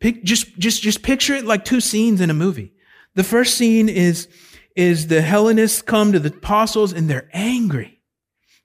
[0.00, 2.72] Just, just, just picture it like two scenes in a movie.
[3.14, 4.28] The first scene is,
[4.76, 8.00] is the Hellenists come to the apostles and they're angry.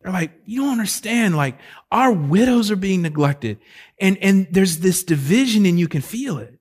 [0.02, 1.36] They're like, you don't understand.
[1.36, 1.58] Like
[1.92, 3.60] our widows are being neglected
[4.00, 6.60] and, and there's this division and you can feel it.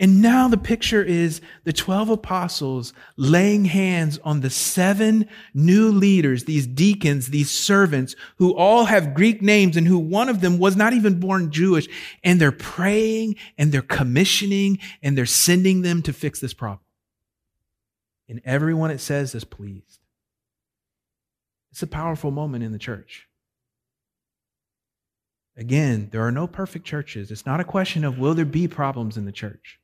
[0.00, 6.44] And now the picture is the 12 apostles laying hands on the seven new leaders,
[6.44, 10.76] these deacons, these servants who all have Greek names and who one of them was
[10.76, 11.88] not even born Jewish.
[12.22, 16.84] And they're praying and they're commissioning and they're sending them to fix this problem.
[18.28, 19.98] And everyone it says is pleased.
[21.72, 23.26] It's a powerful moment in the church.
[25.56, 27.32] Again, there are no perfect churches.
[27.32, 29.80] It's not a question of will there be problems in the church.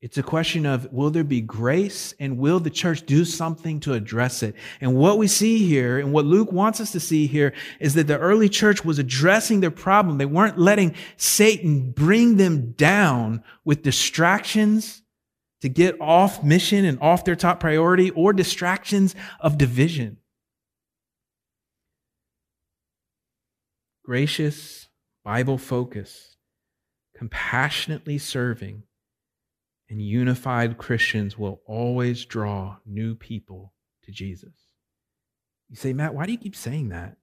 [0.00, 3.94] It's a question of will there be grace and will the church do something to
[3.94, 4.54] address it?
[4.80, 8.06] And what we see here and what Luke wants us to see here is that
[8.06, 10.18] the early church was addressing their problem.
[10.18, 15.02] They weren't letting Satan bring them down with distractions
[15.62, 20.18] to get off mission and off their top priority or distractions of division.
[24.04, 24.88] Gracious,
[25.24, 26.36] Bible focused,
[27.16, 28.84] compassionately serving
[29.90, 33.72] and unified Christians will always draw new people
[34.04, 34.54] to Jesus.
[35.68, 37.16] You say, Matt, why do you keep saying that?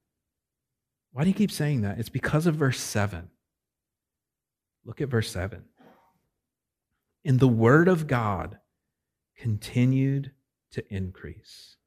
[1.12, 2.00] Why do you keep saying that?
[2.00, 3.30] It's because of verse 7.
[4.84, 5.64] Look at verse 7.
[7.24, 8.60] And the word of God
[9.38, 10.32] continued
[10.72, 11.78] to increase.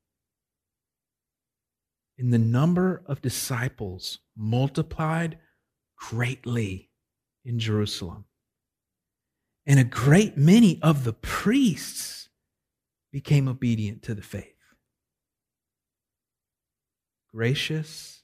[2.18, 5.38] And the number of disciples multiplied
[5.96, 6.90] greatly
[7.44, 8.24] in Jerusalem
[9.68, 12.30] and a great many of the priests
[13.12, 14.54] became obedient to the faith.
[17.32, 18.22] Gracious,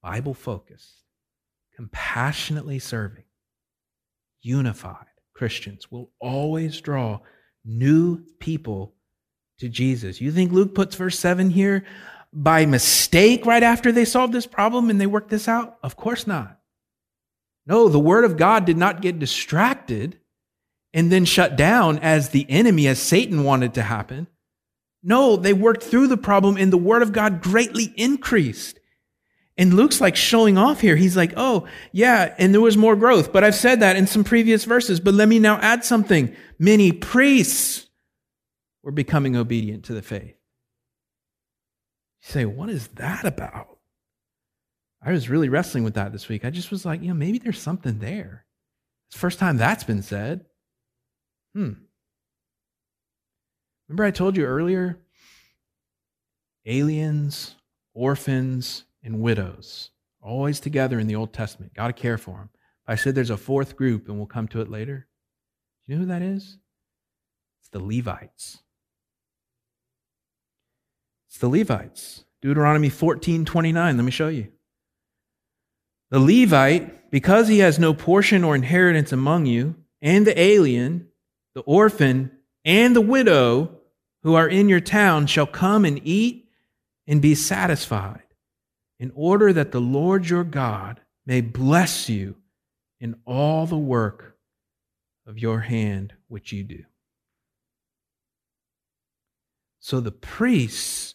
[0.00, 1.04] Bible focused,
[1.74, 3.24] compassionately serving,
[4.40, 7.18] unified Christians will always draw
[7.64, 8.94] new people
[9.58, 10.20] to Jesus.
[10.20, 11.84] You think Luke puts verse 7 here
[12.32, 15.78] by mistake right after they solved this problem and they worked this out?
[15.82, 16.60] Of course not.
[17.66, 20.20] No, the word of God did not get distracted
[20.92, 24.26] and then shut down as the enemy, as Satan wanted to happen.
[25.02, 28.78] No, they worked through the problem and the word of God greatly increased.
[29.56, 30.96] And Luke's like showing off here.
[30.96, 33.32] He's like, oh, yeah, and there was more growth.
[33.32, 35.00] But I've said that in some previous verses.
[35.00, 36.34] But let me now add something.
[36.58, 37.86] Many priests
[38.82, 40.34] were becoming obedient to the faith.
[42.22, 43.78] You say, what is that about?
[45.02, 46.44] I was really wrestling with that this week.
[46.44, 48.44] I just was like, you know, maybe there's something there.
[49.08, 50.44] It's the first time that's been said.
[51.54, 51.72] Hmm.
[53.88, 54.98] Remember, I told you earlier
[56.66, 57.56] aliens,
[57.94, 59.90] orphans, and widows,
[60.22, 61.74] always together in the Old Testament.
[61.74, 62.50] Got to care for them.
[62.86, 65.06] I said there's a fourth group, and we'll come to it later.
[65.86, 66.58] Do you know who that is?
[67.60, 68.58] It's the Levites.
[71.28, 72.24] It's the Levites.
[72.42, 73.96] Deuteronomy 14 29.
[73.96, 74.48] Let me show you.
[76.10, 81.09] The Levite, because he has no portion or inheritance among you, and the alien,
[81.54, 82.30] the orphan,
[82.64, 83.78] and the widow
[84.22, 86.48] who are in your town shall come and eat
[87.06, 88.22] and be satisfied,
[88.98, 92.36] in order that the Lord your God may bless you
[93.00, 94.36] in all the work
[95.26, 96.84] of your hand which you do.
[99.80, 101.14] So the priests,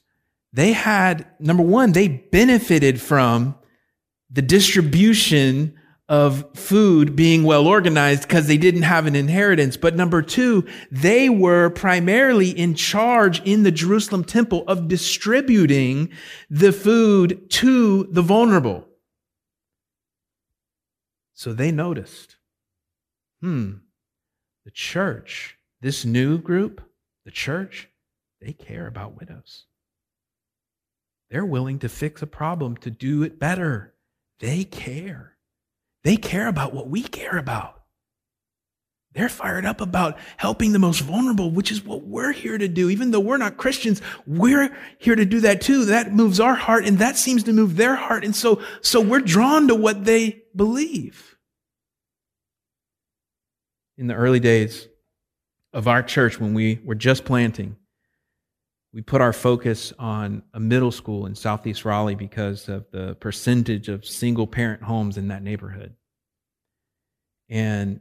[0.52, 3.56] they had, number one, they benefited from
[4.32, 5.76] the distribution
[6.08, 9.76] of food being well organized because they didn't have an inheritance.
[9.76, 16.10] But number two, they were primarily in charge in the Jerusalem temple of distributing
[16.50, 18.88] the food to the vulnerable.
[21.34, 22.38] So they noticed,
[23.42, 23.74] hmm,
[24.64, 26.82] the church, this new group,
[27.26, 27.90] the church,
[28.42, 29.66] they care about widows.
[31.30, 33.96] They're willing to fix a problem to do it better.
[34.40, 35.35] They care.
[36.06, 37.82] They care about what we care about.
[39.14, 42.92] They're fired up about helping the most vulnerable, which is what we're here to do.
[42.92, 45.86] Even though we're not Christians, we're here to do that too.
[45.86, 48.24] That moves our heart and that seems to move their heart.
[48.24, 51.38] And so, so we're drawn to what they believe.
[53.98, 54.88] In the early days
[55.74, 57.78] of our church, when we were just planting,
[58.96, 63.90] we put our focus on a middle school in Southeast Raleigh because of the percentage
[63.90, 65.94] of single parent homes in that neighborhood.
[67.50, 68.00] And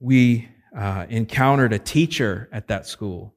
[0.00, 3.36] we uh, encountered a teacher at that school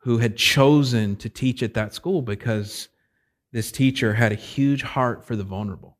[0.00, 2.88] who had chosen to teach at that school because
[3.50, 5.96] this teacher had a huge heart for the vulnerable,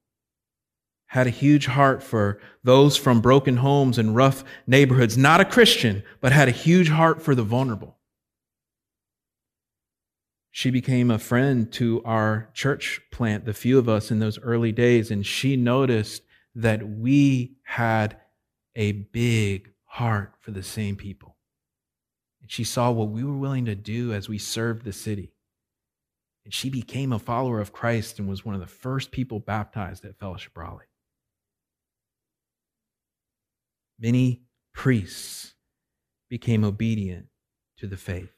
[1.06, 6.02] had a huge heart for those from broken homes and rough neighborhoods, not a Christian,
[6.20, 7.93] but had a huge heart for the vulnerable
[10.56, 14.70] she became a friend to our church plant, the few of us in those early
[14.70, 16.22] days, and she noticed
[16.54, 18.16] that we had
[18.76, 21.34] a big heart for the same people.
[22.40, 25.32] And she saw what we were willing to do as we served the city.
[26.44, 30.04] And she became a follower of Christ and was one of the first people baptized
[30.04, 30.84] at Fellowship Raleigh.
[33.98, 34.42] Many
[34.72, 35.54] priests
[36.30, 37.26] became obedient
[37.78, 38.33] to the faith.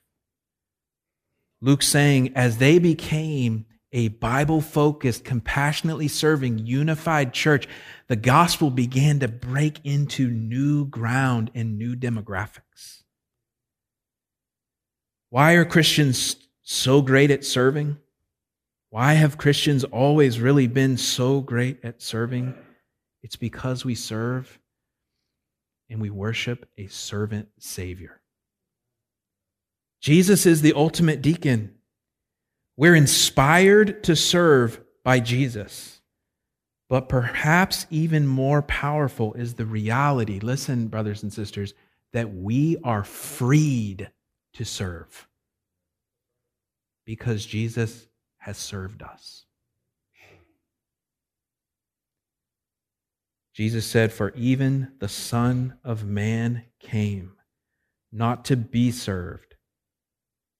[1.60, 7.66] Luke saying, as they became a Bible focused, compassionately serving, unified church,
[8.08, 13.02] the gospel began to break into new ground and new demographics.
[15.30, 17.96] Why are Christians so great at serving?
[18.90, 22.54] Why have Christians always really been so great at serving?
[23.22, 24.58] It's because we serve
[25.88, 28.20] and we worship a servant Savior.
[30.06, 31.74] Jesus is the ultimate deacon.
[32.76, 36.00] We're inspired to serve by Jesus.
[36.88, 41.74] But perhaps even more powerful is the reality, listen, brothers and sisters,
[42.12, 44.12] that we are freed
[44.52, 45.26] to serve
[47.04, 49.44] because Jesus has served us.
[53.54, 57.32] Jesus said, For even the Son of Man came
[58.12, 59.55] not to be served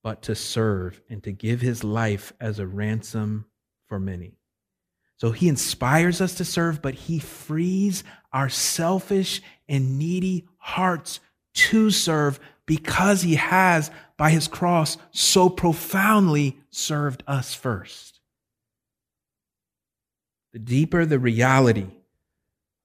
[0.07, 3.45] but to serve and to give his life as a ransom
[3.87, 4.37] for many.
[5.17, 11.19] So he inspires us to serve, but he frees our selfish and needy hearts
[11.55, 18.21] to serve because he has, by his cross, so profoundly served us first.
[20.53, 21.89] The deeper the reality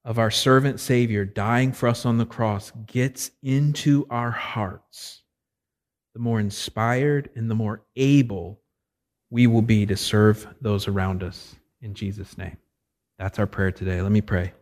[0.03, 5.22] of our servant Savior dying for us on the cross gets into our hearts,
[6.13, 8.59] the more inspired and the more able
[9.29, 12.57] we will be to serve those around us in Jesus' name.
[13.17, 14.01] That's our prayer today.
[14.01, 14.53] Let me pray.